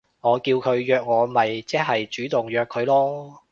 [0.21, 3.37] 我叫佢約我咪即係主動約佢囉